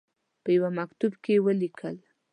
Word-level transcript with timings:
په 0.43 0.49
یوه 0.57 0.69
مکتوب 0.79 1.13
کې 1.23 1.35
ولیکل. 1.45 1.95